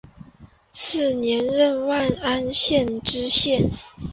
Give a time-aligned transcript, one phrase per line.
[0.71, 3.69] 次年任万安县知县。